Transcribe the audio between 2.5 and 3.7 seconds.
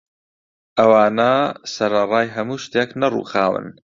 شتێک نەڕووخاون